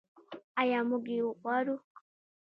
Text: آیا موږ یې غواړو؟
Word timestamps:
آیا 0.61 0.79
موږ 0.89 1.05
یې 1.13 1.19
غواړو؟ 1.39 1.75